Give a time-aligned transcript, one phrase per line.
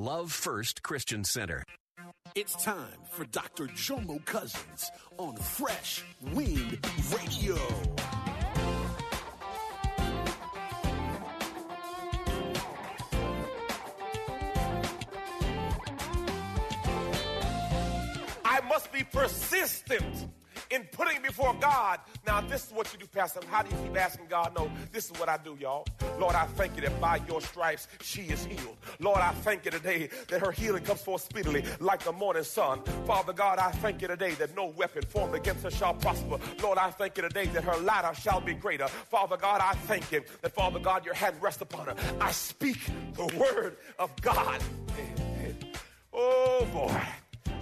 [0.00, 1.62] Love First Christian Center.
[2.34, 3.66] It's time for Dr.
[3.66, 6.78] Jomo Cousins on Fresh Wind
[7.12, 7.58] Radio.
[18.42, 20.30] I must be persistent
[20.70, 22.00] in putting before God.
[22.26, 23.40] Now, this is what you do, Pastor.
[23.50, 24.54] How do you keep asking God?
[24.56, 25.86] No, this is what I do, y'all.
[26.18, 28.76] Lord, I thank you that by your stripes she is healed.
[28.98, 32.82] Lord, I thank you today that her healing comes forth speedily like the morning sun.
[33.06, 36.38] Father God, I thank you today that no weapon formed against her shall prosper.
[36.62, 38.88] Lord, I thank you today that her latter shall be greater.
[38.88, 41.94] Father God, I thank you that, Father God, your hand rests upon her.
[42.20, 42.78] I speak
[43.14, 44.60] the word of God.
[46.12, 47.02] Oh, boy.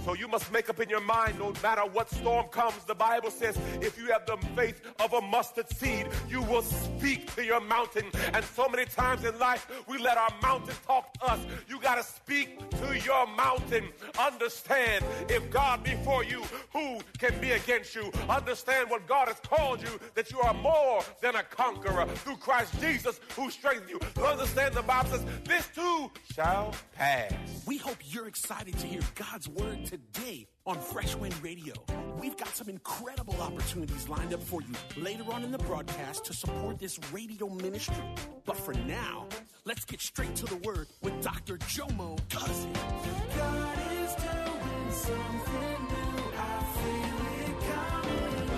[0.05, 3.31] So you must make up in your mind, no matter what storm comes, the Bible
[3.31, 7.61] says, if you have the faith of a mustard seed, you will speak to your
[7.61, 8.07] mountain.
[8.33, 11.41] And so many times in life, we let our mountain talk to us.
[11.69, 13.89] You got to speak to your mountain.
[14.19, 18.11] Understand, if God be for you, who can be against you?
[18.29, 22.81] Understand what God has called you, that you are more than a conqueror through Christ
[22.81, 24.01] Jesus who strengthens you.
[24.23, 27.33] Understand the Bible says, this too shall pass.
[27.67, 31.73] We hope you're excited to hear God's word today on Fresh Wind Radio.
[32.21, 36.35] We've got some incredible opportunities lined up for you later on in the broadcast to
[36.35, 37.97] support this radio ministry.
[38.45, 39.27] But for now,
[39.65, 41.57] let's get straight to the word with Dr.
[41.57, 42.71] Jomo Cousin.
[42.75, 46.23] God is doing something new.
[46.37, 48.49] I feel it coming.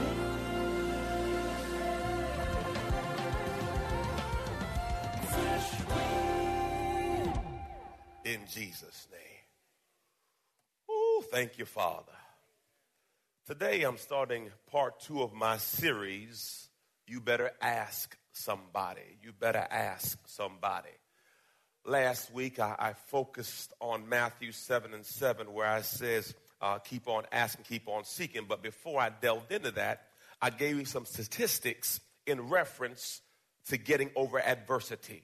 [5.29, 5.71] Fresh
[7.25, 7.41] Wind.
[8.25, 9.30] In Jesus' name.
[11.21, 12.17] Oh, thank you, Father.
[13.47, 16.71] Today I'm starting part two of my series.
[17.07, 19.19] You better ask somebody.
[19.23, 20.89] You better ask somebody.
[21.85, 27.07] Last week I, I focused on Matthew 7 and 7, where I says, uh, keep
[27.07, 28.47] on asking, keep on seeking.
[28.49, 30.07] But before I delved into that,
[30.41, 33.21] I gave you some statistics in reference
[33.67, 35.23] to getting over adversity.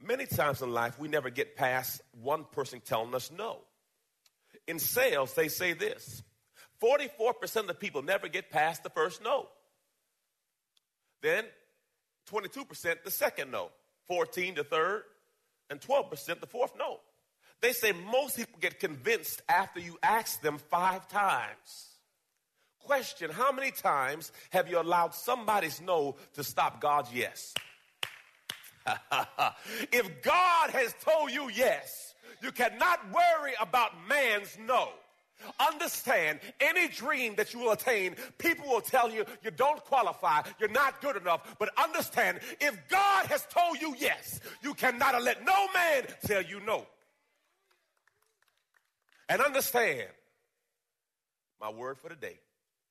[0.00, 3.58] Many times in life, we never get past one person telling us no.
[4.66, 6.22] In sales, they say this
[6.82, 9.48] 44% of the people never get past the first no.
[11.22, 11.44] Then
[12.30, 13.70] 22% the second no,
[14.08, 15.02] 14 the third,
[15.70, 17.00] and 12% the fourth no.
[17.60, 21.88] They say most people get convinced after you ask them five times.
[22.80, 27.54] Question How many times have you allowed somebody's no to stop God's yes?
[29.92, 32.13] if God has told you yes,
[32.44, 34.90] you cannot worry about man's no.
[35.58, 40.68] Understand any dream that you will attain, people will tell you you don't qualify, you're
[40.70, 41.56] not good enough.
[41.58, 46.60] But understand, if God has told you yes, you cannot let no man tell you
[46.60, 46.86] no.
[49.28, 50.08] And understand
[51.60, 52.38] my word for the day,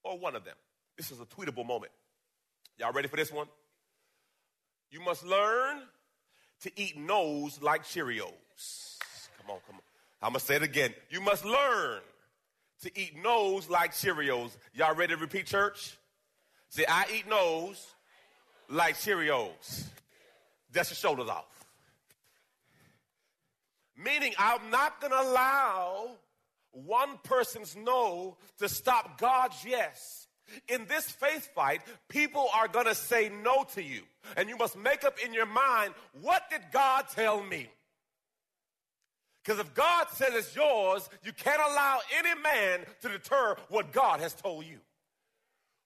[0.04, 0.56] or one of them.
[0.98, 1.92] This is a tweetable moment.
[2.78, 3.48] Y'all ready for this one?
[4.90, 5.82] You must learn
[6.62, 8.98] to eat no's like Cheerios.
[9.46, 9.82] Come on, come on.
[10.22, 10.94] I'm going to say it again.
[11.10, 12.00] You must learn
[12.84, 14.52] to eat no's like Cheerios.
[14.74, 15.98] Y'all ready to repeat, church?
[16.70, 17.86] Say, I eat no's
[18.70, 19.86] like Cheerios.
[20.72, 21.46] That's your shoulders off.
[23.98, 26.12] Meaning, I'm not going to allow
[26.72, 30.28] one person's no to stop God's yes.
[30.68, 34.02] In this faith fight, people are going to say no to you.
[34.38, 37.70] And you must make up in your mind, what did God tell me?
[39.44, 44.22] Because if God says it's yours, you can't allow any man to deter what God
[44.22, 44.78] has told you.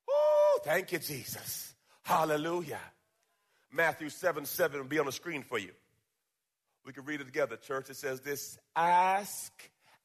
[0.09, 1.74] Oh, thank you, Jesus.
[2.04, 2.80] Hallelujah.
[3.71, 5.71] Matthew 7 7 will be on the screen for you.
[6.86, 7.89] We can read it together, church.
[7.89, 9.51] It says this Ask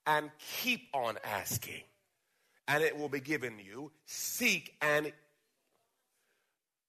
[0.07, 1.83] and keep on asking,
[2.67, 3.93] and it will be given you.
[4.07, 5.13] Seek and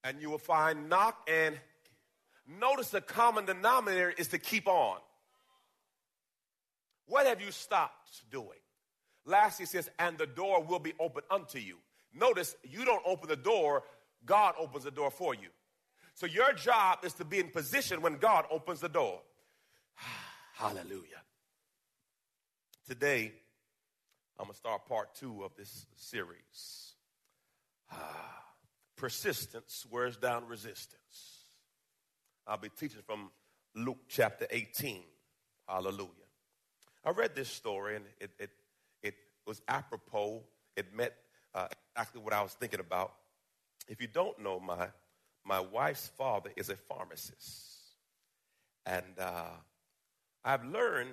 [0.03, 1.59] and you will find knock and
[2.59, 4.97] notice the common denominator is to keep on.
[7.07, 8.59] What have you stopped doing?
[9.25, 11.77] Lastly, it says, and the door will be open unto you.
[12.13, 13.83] Notice you don't open the door,
[14.25, 15.49] God opens the door for you.
[16.13, 19.21] So your job is to be in position when God opens the door.
[20.53, 21.21] Hallelujah.
[22.87, 23.31] Today,
[24.37, 26.93] I'm going to start part two of this series.
[27.91, 28.43] Ah,
[28.95, 30.99] persistence wears down resistance.
[32.45, 33.31] I'll be teaching from
[33.75, 35.01] Luke chapter 18.
[35.67, 36.22] Hallelujah.
[37.05, 38.49] I read this story and it, it,
[39.01, 39.15] it
[39.45, 40.41] was apropos.
[40.75, 41.13] It met
[41.53, 43.13] uh, exactly what I was thinking about.
[43.87, 44.87] If you don't know, my,
[45.45, 47.73] my wife's father is a pharmacist.
[48.85, 49.49] And uh,
[50.43, 51.11] I've learned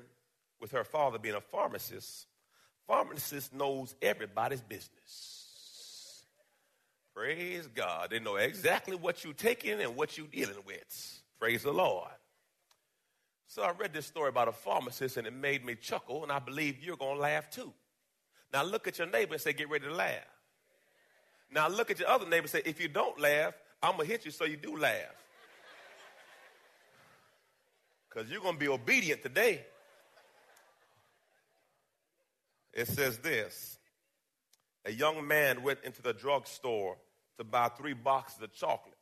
[0.60, 2.26] with her father being a pharmacist,
[2.86, 6.24] pharmacist knows everybody's business.
[7.14, 8.10] Praise God.
[8.10, 11.22] They know exactly what you're taking and what you're dealing with.
[11.38, 12.08] Praise the Lord.
[13.50, 16.38] So I read this story about a pharmacist and it made me chuckle, and I
[16.38, 17.72] believe you're going to laugh too.
[18.52, 20.22] Now look at your neighbor and say, Get ready to laugh.
[21.50, 24.12] Now look at your other neighbor and say, If you don't laugh, I'm going to
[24.12, 24.94] hit you so you do laugh.
[28.08, 29.64] Because you're going to be obedient today.
[32.72, 33.78] It says this
[34.84, 36.98] A young man went into the drugstore
[37.36, 38.94] to buy three boxes of chocolate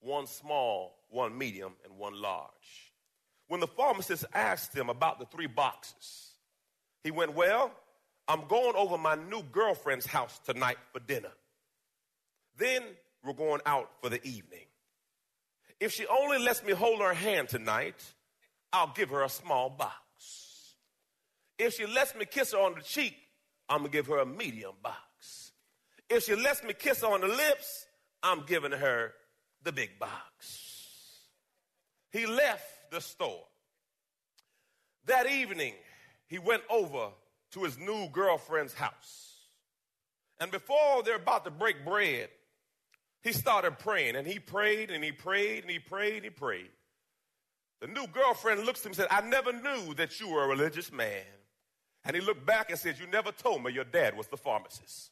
[0.00, 2.91] one small, one medium, and one large.
[3.48, 6.34] When the pharmacist asked him about the three boxes,
[7.04, 7.72] he went, Well,
[8.28, 11.32] I'm going over my new girlfriend's house tonight for dinner.
[12.56, 12.82] Then
[13.24, 14.66] we're going out for the evening.
[15.80, 18.02] If she only lets me hold her hand tonight,
[18.72, 20.76] I'll give her a small box.
[21.58, 23.16] If she lets me kiss her on the cheek,
[23.68, 25.52] I'm to give her a medium box.
[26.08, 27.86] If she lets me kiss her on the lips,
[28.22, 29.12] I'm giving her
[29.62, 30.68] the big box.
[32.10, 33.42] He left the store.
[35.06, 35.74] That evening,
[36.28, 37.08] he went over
[37.52, 39.48] to his new girlfriend's house.
[40.38, 42.28] And before they're about to break bread,
[43.22, 46.70] he started praying and he prayed and he prayed and he prayed and he prayed.
[47.80, 50.48] The new girlfriend looks at him and said, I never knew that you were a
[50.48, 51.24] religious man.
[52.04, 55.10] And he looked back and said, You never told me your dad was the pharmacist.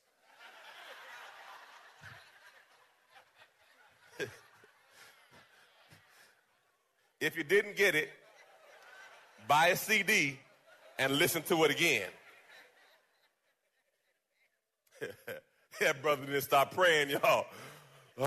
[7.21, 8.11] If you didn't get it,
[9.47, 10.39] buy a CD
[10.99, 12.09] and listen to it again.
[15.81, 17.47] that brother didn't stop praying, y'all.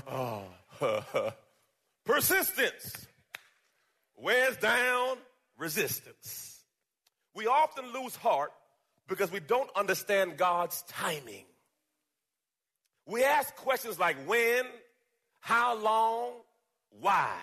[0.08, 0.44] Oh.
[2.04, 3.06] Persistence
[4.16, 5.16] wears down
[5.56, 6.62] resistance.
[7.34, 8.52] We often lose heart
[9.08, 11.44] because we don't understand God's timing.
[13.06, 14.64] We ask questions like when,
[15.40, 16.32] how long,
[17.00, 17.34] why.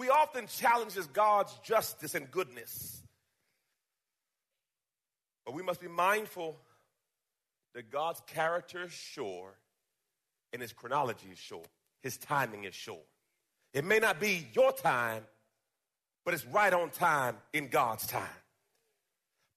[0.00, 3.02] We often challenge God's justice and goodness.
[5.44, 6.56] But we must be mindful
[7.74, 9.52] that God's character is sure
[10.54, 11.66] and his chronology is sure.
[12.02, 13.02] His timing is sure.
[13.74, 15.22] It may not be your time,
[16.24, 18.40] but it's right on time in God's time.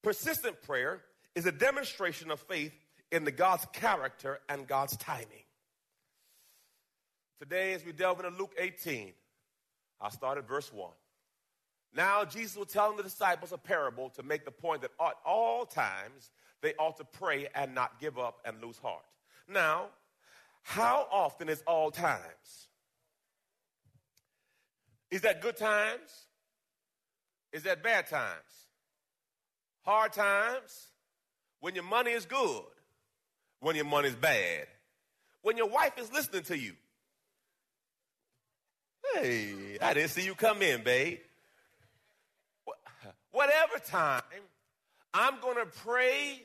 [0.02, 1.00] Persistent prayer
[1.34, 2.74] is a demonstration of faith
[3.10, 5.46] in the God's character and God's timing.
[7.40, 9.14] Today, as we delve into Luke 18,
[10.04, 10.90] I'll start at verse 1.
[11.96, 15.64] Now, Jesus was telling the disciples a parable to make the point that at all
[15.64, 16.30] times
[16.60, 19.04] they ought to pray and not give up and lose heart.
[19.48, 19.86] Now,
[20.62, 22.68] how often is all times?
[25.10, 26.10] Is that good times?
[27.52, 28.42] Is that bad times?
[29.86, 30.88] Hard times?
[31.60, 32.62] When your money is good?
[33.60, 34.66] When your money is bad?
[35.40, 36.74] When your wife is listening to you?
[39.12, 41.18] Hey, I didn't see you come in, babe.
[43.30, 44.22] Whatever time,
[45.12, 46.42] I'm going to pray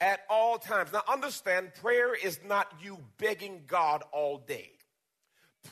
[0.00, 0.92] at all times.
[0.92, 4.70] Now, understand, prayer is not you begging God all day.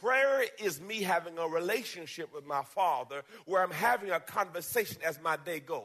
[0.00, 5.20] Prayer is me having a relationship with my Father where I'm having a conversation as
[5.20, 5.84] my day goes.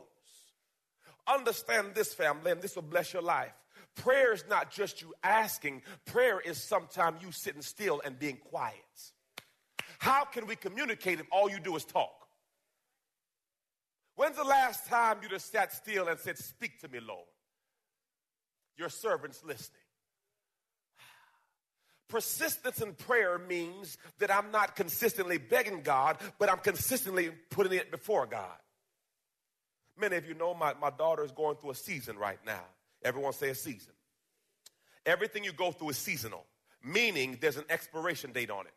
[1.26, 3.54] Understand this, family, and this will bless your life.
[3.96, 8.76] Prayer is not just you asking, prayer is sometimes you sitting still and being quiet.
[10.04, 12.28] How can we communicate if all you do is talk?
[14.18, 17.24] When's the last time you just sat still and said, Speak to me, Lord?
[18.76, 19.80] Your servant's listening.
[22.10, 27.90] Persistence in prayer means that I'm not consistently begging God, but I'm consistently putting it
[27.90, 28.58] before God.
[29.98, 32.66] Many of you know my, my daughter is going through a season right now.
[33.06, 33.94] Everyone say a season.
[35.06, 36.46] Everything you go through is seasonal,
[36.84, 38.74] meaning there's an expiration date on it.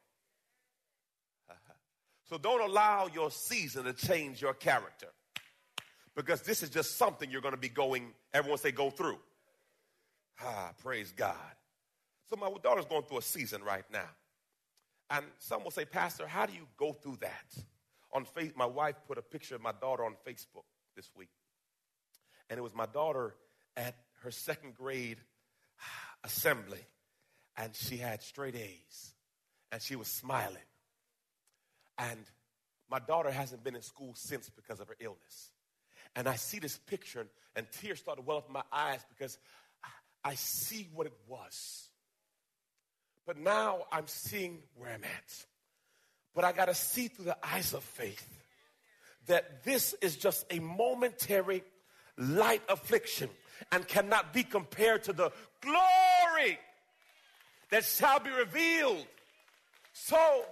[2.28, 5.08] So don't allow your season to change your character
[6.14, 9.18] because this is just something you're going to be going, everyone say, go through.
[10.42, 11.36] Ah, praise God.
[12.28, 14.08] So my daughter's going through a season right now.
[15.10, 17.64] And some will say, Pastor, how do you go through that?
[18.12, 20.64] On faith, my wife put a picture of my daughter on Facebook
[20.96, 21.28] this week.
[22.50, 23.34] And it was my daughter
[23.76, 25.18] at her second grade
[26.24, 26.80] assembly,
[27.56, 29.12] and she had straight A's,
[29.70, 30.56] and she was smiling.
[31.98, 32.24] And
[32.90, 35.50] my daughter hasn't been in school since because of her illness.
[36.14, 39.38] And I see this picture, and tears start to well up in my eyes because
[40.24, 41.88] I see what it was.
[43.26, 45.44] But now I'm seeing where I'm at.
[46.34, 48.28] But I got to see through the eyes of faith
[49.26, 51.64] that this is just a momentary
[52.16, 53.28] light affliction
[53.72, 56.58] and cannot be compared to the glory
[57.70, 59.06] that shall be revealed.
[59.92, 60.44] So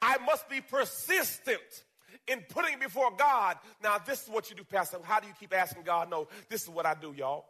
[0.00, 1.84] I must be persistent
[2.26, 3.56] in putting before God.
[3.82, 4.98] Now, this is what you do, Pastor.
[5.02, 6.10] How do you keep asking God?
[6.10, 7.46] No, this is what I do, y'all.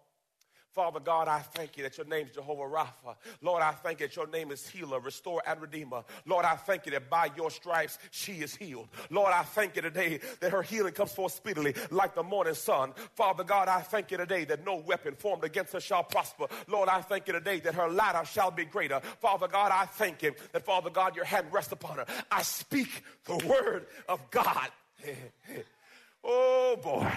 [0.72, 3.16] Father God, I thank you that your name is Jehovah Rapha.
[3.42, 6.04] Lord, I thank you that your name is healer, restore, and redeemer.
[6.26, 8.88] Lord, I thank you that by your stripes she is healed.
[9.10, 12.92] Lord, I thank you today that her healing comes forth speedily like the morning sun.
[13.14, 16.46] Father God, I thank you today that no weapon formed against her shall prosper.
[16.68, 19.00] Lord, I thank you today that her latter shall be greater.
[19.20, 22.06] Father God, I thank you that, Father God, your hand rests upon her.
[22.30, 24.68] I speak the word of God.
[26.24, 27.12] oh boy.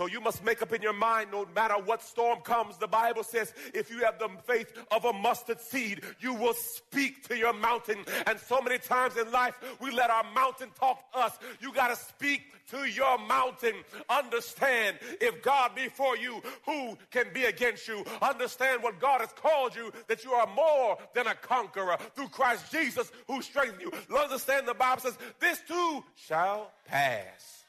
[0.00, 2.78] So you must make up in your mind no matter what storm comes.
[2.78, 7.28] The Bible says if you have the faith of a mustard seed, you will speak
[7.28, 7.98] to your mountain.
[8.26, 11.38] And so many times in life, we let our mountain talk to us.
[11.60, 12.40] You got to speak
[12.70, 13.74] to your mountain.
[14.08, 18.02] Understand if God be for you, who can be against you?
[18.22, 22.72] Understand what God has called you, that you are more than a conqueror through Christ
[22.72, 23.92] Jesus who strengthens you.
[24.16, 27.59] Understand the Bible says, this too shall pass.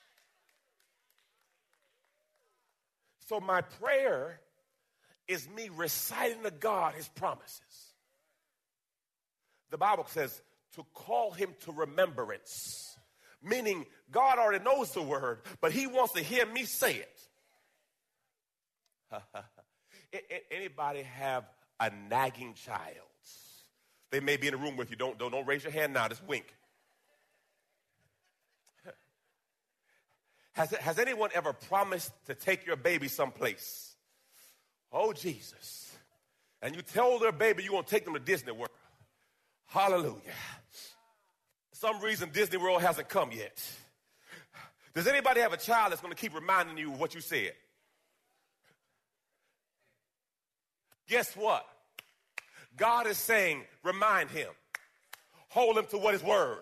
[3.31, 4.41] So my prayer
[5.25, 7.93] is me reciting to God his promises.
[9.69, 10.41] The Bible says
[10.75, 12.97] to call him to remembrance,
[13.41, 17.05] meaning God already knows the word, but he wants to hear me say
[19.13, 19.21] it.
[20.51, 21.45] Anybody have
[21.79, 22.97] a nagging child?
[24.11, 24.97] They may be in a room with you.
[24.97, 26.53] Don't, don't, don't raise your hand now, just wink.
[30.53, 33.95] Has, has anyone ever promised to take your baby someplace?
[34.91, 35.95] Oh, Jesus.
[36.61, 38.69] And you tell their baby you're going to take them to Disney World.
[39.67, 40.35] Hallelujah.
[41.71, 43.61] some reason Disney World hasn't come yet.
[44.93, 47.53] Does anybody have a child that's going to keep reminding you of what you said?
[51.07, 51.65] Guess what?
[52.75, 54.49] God is saying, remind him.
[55.49, 56.59] Hold him to what his word.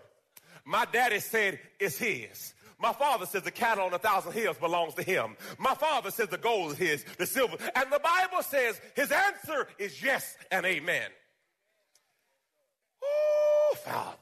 [0.66, 2.54] My daddy said it's his.
[2.80, 5.36] My father says the cattle on a thousand hills belongs to him.
[5.58, 7.58] My father says the gold is his, the silver.
[7.76, 11.10] And the Bible says his answer is yes and amen.
[13.04, 14.18] Oh, Father.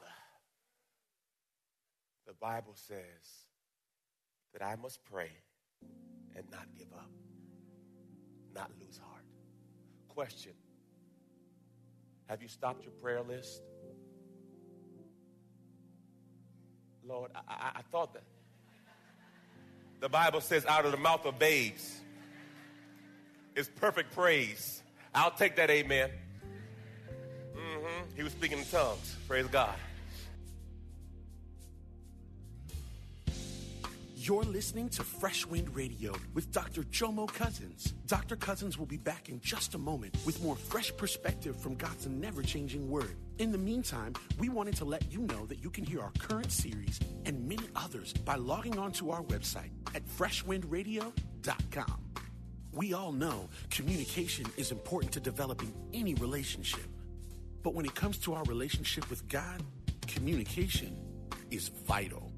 [2.26, 2.98] The Bible says
[4.52, 5.30] that I must pray
[6.34, 7.10] and not give up,
[8.54, 9.24] not lose heart.
[10.08, 10.52] Question
[12.26, 13.62] Have you stopped your prayer list?
[17.04, 18.24] Lord, I, I, I thought that.
[20.00, 22.00] The Bible says, out of the mouth of babes
[23.56, 24.82] is perfect praise.
[25.14, 26.10] I'll take that amen.
[27.56, 28.16] Mm-hmm.
[28.16, 29.16] He was speaking in tongues.
[29.26, 29.74] Praise God.
[34.14, 36.82] You're listening to Fresh Wind Radio with Dr.
[36.82, 37.94] Jomo Cousins.
[38.06, 38.36] Dr.
[38.36, 42.42] Cousins will be back in just a moment with more fresh perspective from God's never
[42.42, 43.16] changing word.
[43.38, 46.50] In the meantime, we wanted to let you know that you can hear our current
[46.50, 52.00] series and many others by logging on to our website at freshwindradio.com.
[52.72, 56.82] We all know communication is important to developing any relationship.
[57.62, 59.62] But when it comes to our relationship with God,
[60.08, 60.96] communication
[61.52, 62.32] is vital.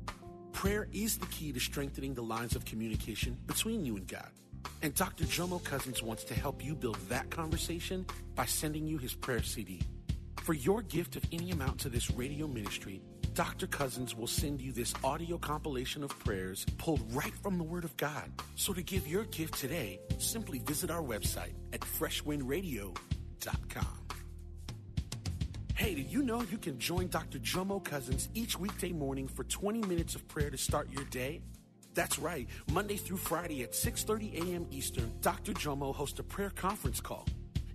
[0.52, 4.28] Prayer is the key to strengthening the lines of communication between you and God.
[4.82, 5.24] And Dr.
[5.24, 8.04] Jomo Cousins wants to help you build that conversation
[8.34, 9.80] by sending you his prayer CD.
[10.50, 13.00] For your gift of any amount to this radio ministry,
[13.34, 13.68] Dr.
[13.68, 17.96] Cousins will send you this audio compilation of prayers pulled right from the Word of
[17.96, 18.32] God.
[18.56, 24.08] So to give your gift today, simply visit our website at freshwindradio.com.
[25.76, 27.38] Hey, did you know you can join Dr.
[27.38, 31.42] Jomo Cousins each weekday morning for 20 minutes of prayer to start your day?
[31.94, 32.48] That's right.
[32.72, 34.66] Monday through Friday at 6:30 a.m.
[34.72, 35.52] Eastern, Dr.
[35.52, 37.24] Jomo hosts a prayer conference call.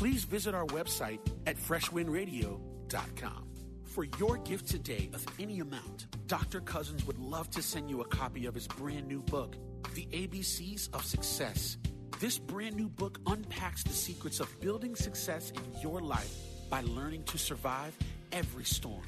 [0.00, 3.44] please visit our website at freshwindradio.com.
[3.84, 6.62] For your gift today of any amount, Dr.
[6.62, 9.56] Cousins would love to send you a copy of his brand new book,
[9.94, 11.76] The ABCs of Success.
[12.18, 16.34] This brand new book unpacks the secrets of building success in your life
[16.70, 17.94] by learning to survive
[18.32, 19.04] every storm.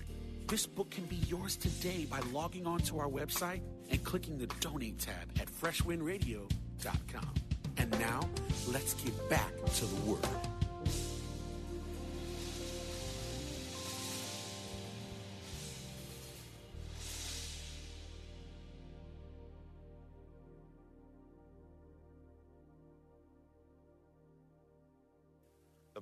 [0.47, 4.49] This book can be yours today by logging on to our website and clicking the
[4.61, 7.35] donate tab at freshwindradio.com.
[7.79, 8.29] And now,
[8.69, 10.52] let's get back to the word.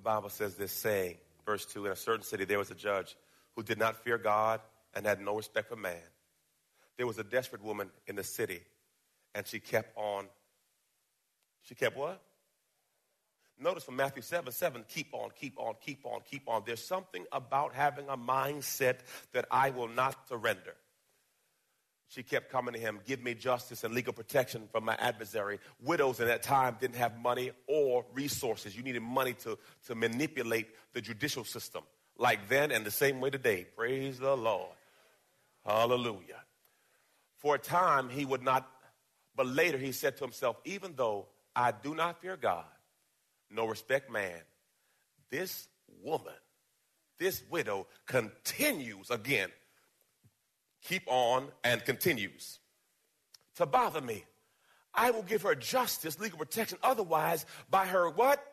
[0.00, 1.16] Bible says this saying,
[1.46, 3.16] verse 2 In a certain city there was a judge
[3.56, 4.60] who did not fear God
[4.94, 5.96] and had no respect for man.
[6.96, 8.60] There was a desperate woman in the city,
[9.34, 10.26] and she kept on.
[11.62, 12.20] She kept what?
[13.58, 16.62] Notice from Matthew 7 7, keep on, keep on, keep on, keep on.
[16.64, 19.00] There's something about having a mindset
[19.32, 20.74] that I will not surrender.
[22.10, 25.60] She kept coming to him, give me justice and legal protection from my adversary.
[25.80, 28.76] Widows in that time didn't have money or resources.
[28.76, 31.84] You needed money to, to manipulate the judicial system,
[32.18, 33.64] like then and the same way today.
[33.76, 34.72] Praise the Lord.
[35.64, 36.42] Hallelujah.
[37.36, 38.68] For a time, he would not,
[39.36, 42.64] but later he said to himself, even though I do not fear God,
[43.52, 44.40] nor respect man,
[45.30, 45.68] this
[46.02, 46.34] woman,
[47.20, 49.50] this widow continues again
[50.82, 52.58] keep on and continues
[53.56, 54.24] to bother me.
[54.92, 56.78] I will give her justice, legal protection.
[56.82, 58.44] Otherwise, by her what?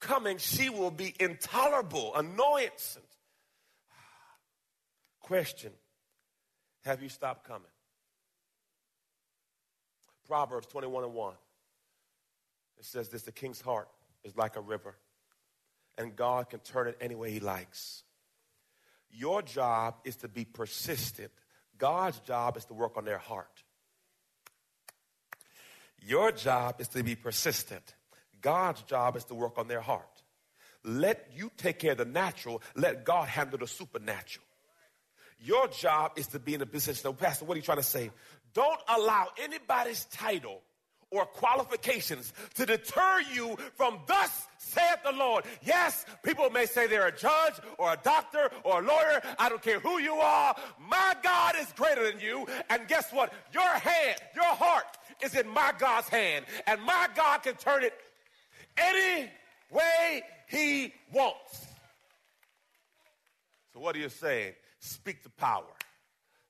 [0.00, 2.98] Coming, she will be intolerable, annoyance.
[5.20, 5.72] Question
[6.84, 7.62] Have you stopped coming?
[10.26, 11.34] Proverbs 21 and 1.
[12.78, 13.88] It says this the king's heart
[14.24, 14.96] is like a river,
[15.98, 18.02] and God can turn it any way he likes.
[19.12, 21.30] Your job is to be persistent.
[21.78, 23.62] God's job is to work on their heart.
[26.00, 27.94] Your job is to be persistent.
[28.40, 30.22] God's job is to work on their heart.
[30.84, 34.44] Let you take care of the natural, let God handle the supernatural.
[35.38, 37.12] Your job is to be in a position.
[37.14, 38.10] Pastor, what are you trying to say?
[38.54, 40.60] Don't allow anybody's title
[41.12, 45.44] or qualifications to deter you from thus saith the Lord.
[45.62, 49.20] Yes, people may say they're a judge or a doctor or a lawyer.
[49.38, 50.56] I don't care who you are.
[50.80, 52.46] My God is greater than you.
[52.70, 53.32] And guess what?
[53.52, 54.84] Your hand, your heart
[55.22, 56.46] is in my God's hand.
[56.66, 57.94] And my God can turn it
[58.76, 59.28] any
[59.70, 61.66] way he wants.
[63.72, 64.54] So what are you saying?
[64.80, 65.64] Speak to power.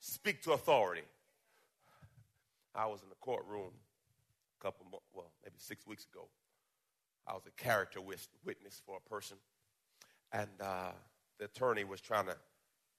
[0.01, 1.03] Speak to authority.
[2.75, 3.71] I was in the courtroom
[4.63, 6.29] couple, well, maybe six weeks ago.
[7.27, 9.37] I was a character witness for a person,
[10.33, 10.93] and uh,
[11.39, 12.37] the attorney was trying to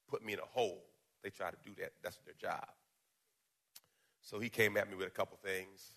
[0.10, 0.84] put me in a hole.
[1.24, 1.94] They try to do that.
[2.02, 2.66] That's their job.
[4.22, 5.92] So he came at me with a couple things,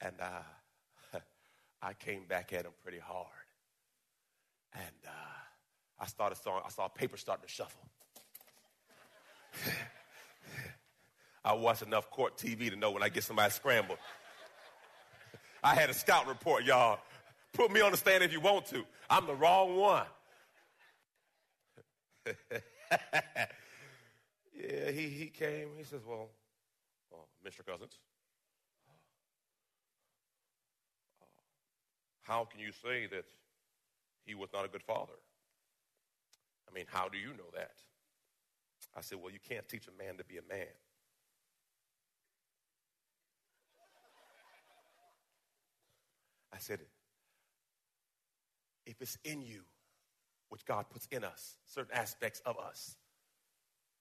[0.00, 1.18] and uh,
[1.82, 3.26] I came back at him pretty hard.
[4.74, 5.10] And uh,
[6.00, 7.88] I started saw I saw paper starting to shuffle.
[11.44, 13.98] I watch enough court TV to know when I get somebody scrambled.
[15.62, 16.98] I had a scout report, y'all.
[17.52, 18.84] Put me on the stand if you want to.
[19.08, 20.06] I'm the wrong one.
[24.54, 25.68] yeah, he, he came.
[25.76, 26.30] He says, Well,
[27.12, 27.64] uh, well Mr.
[27.64, 27.98] Cousins,
[31.20, 31.26] uh,
[32.22, 33.24] how can you say that
[34.24, 35.12] he was not a good father?
[36.68, 37.74] I mean, how do you know that?
[38.96, 40.66] I said, Well, you can't teach a man to be a man.
[46.52, 46.80] I said,
[48.86, 49.62] if it's in you,
[50.48, 52.96] which God puts in us, certain aspects of us,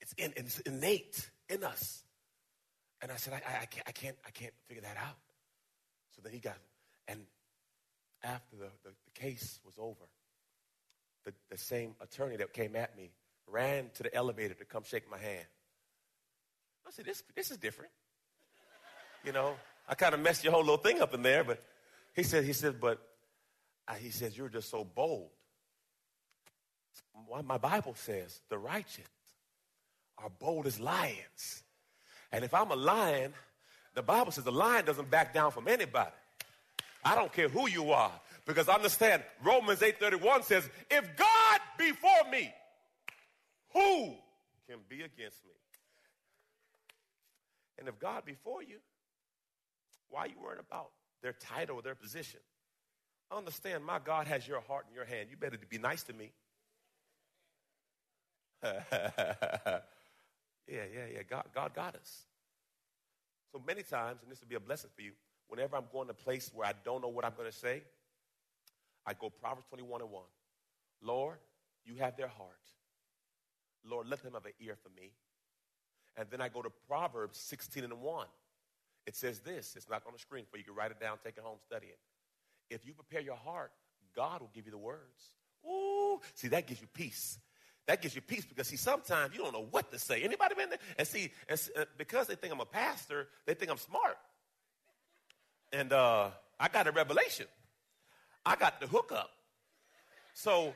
[0.01, 2.03] it's in, it's innate in us.
[3.01, 5.17] And I said, I, I, I, can't, I can't, I can't figure that out.
[6.15, 6.57] So then he got,
[7.07, 7.21] and
[8.23, 10.09] after the, the, the case was over,
[11.25, 13.11] the, the same attorney that came at me
[13.47, 15.45] ran to the elevator to come shake my hand.
[16.87, 17.91] I said, this, this is different.
[19.23, 19.53] You know,
[19.87, 21.61] I kind of messed your whole little thing up in there, but
[22.13, 22.99] he said, he said, but
[23.87, 25.29] uh, he says, You're just so bold.
[27.45, 29.05] My Bible says the righteous
[30.17, 31.63] are bold as lions.
[32.31, 33.33] And if I'm a lion,
[33.93, 36.11] the Bible says the lion doesn't back down from anybody.
[37.03, 38.11] I don't care who you are,
[38.45, 42.53] because understand Romans 8:31 says, if God be for me,
[43.73, 44.13] who
[44.67, 45.51] can be against me?
[47.79, 48.77] And if God before you,
[50.09, 52.39] why are you worrying about their title their position?
[53.31, 55.29] I Understand, my God has your heart in your hand.
[55.29, 56.31] You better be nice to me.
[58.63, 59.79] yeah,
[60.67, 61.23] yeah, yeah.
[61.27, 62.23] God, God got us.
[63.53, 65.11] So many times, and this will be a blessing for you,
[65.47, 67.83] whenever I'm going to a place where I don't know what I'm going to say,
[69.05, 70.23] I go Proverbs 21 and 1.
[71.01, 71.37] Lord,
[71.85, 72.49] you have their heart.
[73.83, 75.11] Lord, let them have an ear for me.
[76.17, 78.27] And then I go to Proverbs 16 and 1.
[79.05, 79.75] It says this.
[79.75, 80.63] It's not on the screen for you.
[80.63, 81.99] can write it down, take it home, study it.
[82.69, 83.71] If you prepare your heart,
[84.15, 85.35] God will give you the words.
[85.65, 87.39] Ooh, see, that gives you peace.
[87.87, 90.21] That gives you peace because see, sometimes you don't know what to say.
[90.21, 90.79] Anybody been there?
[90.97, 94.17] And see, and uh, because they think I'm a pastor, they think I'm smart.
[95.73, 97.47] And uh, I got a revelation.
[98.45, 99.31] I got the hookup.
[100.33, 100.73] So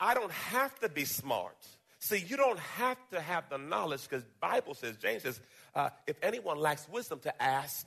[0.00, 1.56] I don't have to be smart.
[2.02, 5.40] See, you don't have to have the knowledge because Bible says, James says,
[5.72, 7.86] uh, if anyone lacks wisdom to ask,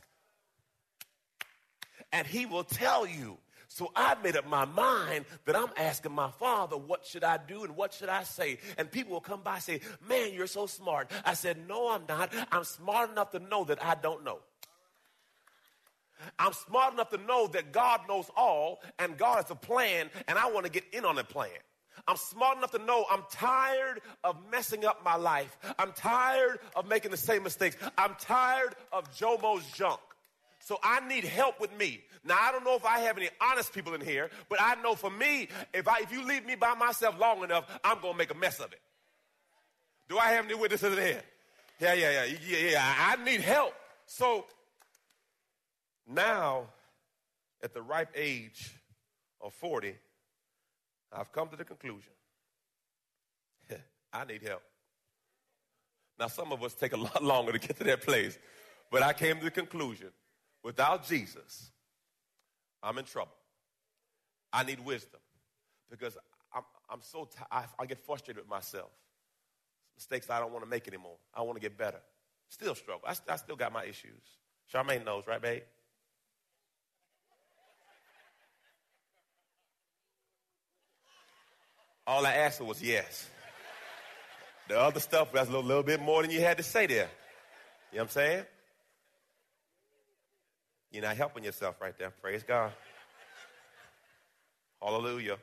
[2.13, 3.37] and he will tell you.
[3.67, 7.65] So I made up my mind that I'm asking my father, what should I do
[7.65, 8.59] and what should I say?
[8.77, 11.11] And people will come by and say, man, you're so smart.
[11.25, 12.31] I said, no, I'm not.
[12.53, 14.39] I'm smart enough to know that I don't know.
[16.39, 20.39] I'm smart enough to know that God knows all and God has a plan and
[20.39, 21.49] I want to get in on the plan.
[22.07, 25.57] I'm smart enough to know I'm tired of messing up my life.
[25.79, 27.77] I'm tired of making the same mistakes.
[27.97, 29.99] I'm tired of Jomo's junk.
[30.59, 32.01] So I need help with me.
[32.23, 34.95] Now I don't know if I have any honest people in here, but I know
[34.95, 38.31] for me, if I if you leave me by myself long enough, I'm gonna make
[38.31, 38.81] a mess of it.
[40.09, 41.23] Do I have any witnesses in here?
[41.79, 42.95] Yeah, yeah, yeah, yeah, yeah.
[42.97, 43.73] I need help.
[44.07, 44.45] So
[46.07, 46.67] now,
[47.63, 48.73] at the ripe age
[49.41, 49.95] of 40,
[51.15, 52.11] I've come to the conclusion
[54.13, 54.61] I need help.
[56.19, 58.37] Now, some of us take a lot longer to get to that place,
[58.91, 60.09] but I came to the conclusion
[60.63, 61.71] without Jesus,
[62.81, 63.33] I'm in trouble.
[64.53, 65.19] I need wisdom
[65.89, 66.17] because
[66.53, 68.91] I'm, I'm so t- I, I get frustrated with myself.
[69.97, 71.17] Mistakes I don't want to make anymore.
[71.33, 71.99] I want to get better.
[72.49, 73.03] Still struggle.
[73.07, 74.21] I, I still got my issues.
[74.73, 75.63] Charmaine knows, right, babe?
[82.07, 83.29] All I asked her was yes.
[84.67, 87.09] The other stuff was a little, little bit more than you had to say there.
[87.91, 88.43] You know what I'm saying?
[90.91, 92.11] You're not helping yourself right there.
[92.21, 92.71] Praise God.
[94.81, 95.37] Hallelujah.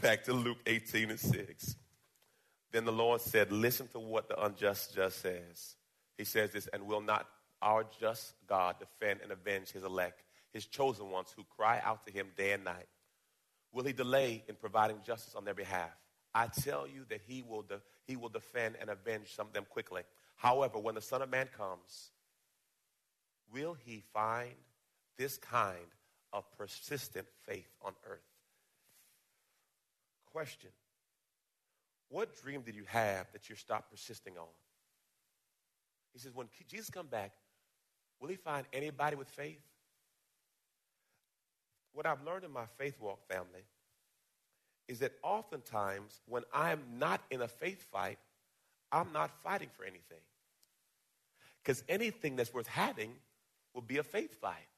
[0.00, 1.76] Back to Luke 18 and 6.
[2.72, 5.76] Then the Lord said, Listen to what the unjust just says.
[6.18, 7.26] He says this, and will not
[7.62, 12.12] our just God defend and avenge his elect, his chosen ones who cry out to
[12.12, 12.86] him day and night?
[13.72, 15.90] Will he delay in providing justice on their behalf?
[16.34, 19.66] I tell you that he will, de- he will defend and avenge some of them
[19.68, 20.02] quickly.
[20.36, 22.10] However, when the Son of Man comes,
[23.52, 24.54] will he find
[25.16, 25.76] this kind
[26.32, 28.20] of persistent faith on earth?
[30.30, 30.70] Question
[32.08, 34.48] What dream did you have that you stopped persisting on?
[36.12, 37.32] He says, when Jesus come back,
[38.20, 39.60] will he find anybody with faith?
[41.96, 43.64] What I've learned in my faith walk family
[44.86, 48.18] is that oftentimes when I'm not in a faith fight,
[48.92, 50.20] I'm not fighting for anything.
[51.62, 53.12] Because anything that's worth having
[53.74, 54.68] will be a faith fight.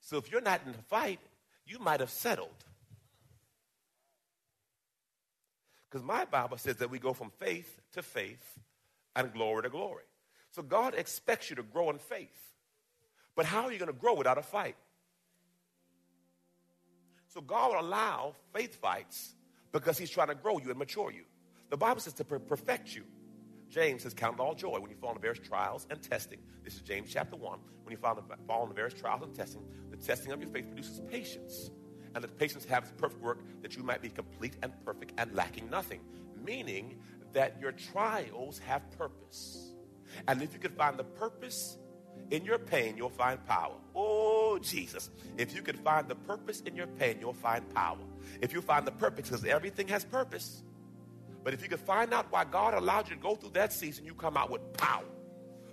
[0.00, 1.18] So if you're not in a fight,
[1.66, 2.64] you might have settled.
[5.90, 8.58] Because my Bible says that we go from faith to faith
[9.16, 10.04] and glory to glory.
[10.52, 12.54] So God expects you to grow in faith.
[13.34, 14.76] But how are you going to grow without a fight?
[17.36, 19.34] So God will allow faith fights
[19.70, 21.24] because he's trying to grow you and mature you.
[21.68, 23.02] The Bible says to perfect you.
[23.68, 26.38] James says, Count it all joy when you fall into various trials and testing.
[26.64, 27.58] This is James chapter 1.
[27.84, 31.70] When you fall into various trials and testing, the testing of your faith produces patience.
[32.14, 35.68] And that patience has perfect work that you might be complete and perfect and lacking
[35.68, 36.00] nothing.
[36.42, 36.96] Meaning
[37.34, 39.74] that your trials have purpose.
[40.26, 41.76] And if you can find the purpose
[42.30, 43.74] in your pain, you'll find power.
[43.94, 45.10] Oh, Jesus.
[45.38, 47.98] If you can find the purpose in your pain, you'll find power.
[48.40, 50.62] If you find the purpose, because everything has purpose.
[51.44, 54.04] But if you can find out why God allowed you to go through that season,
[54.04, 55.04] you come out with power.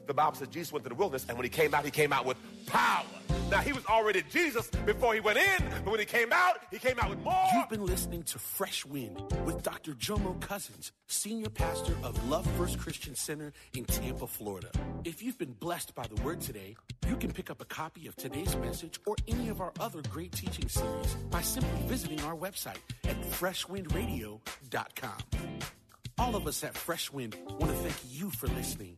[0.06, 2.12] The Bible says Jesus went to the wilderness, and when he came out, he came
[2.12, 3.06] out with power.
[3.50, 6.80] Now, he was already Jesus before he went in, but when he came out, he
[6.80, 7.46] came out with more.
[7.54, 9.94] You've been listening to Fresh Wind with Dr.
[9.94, 14.70] Jomo Cousins, Senior Pastor of Love First Christian Center in Tampa, Florida.
[15.04, 16.76] If you've been blessed by the word today,
[17.08, 20.32] you can pick up a copy of today's message or any of our other great
[20.32, 25.18] teaching series by simply visiting our website at freshwindradio.com.
[26.18, 28.98] All of us at Fresh Wind want to thank you for listening.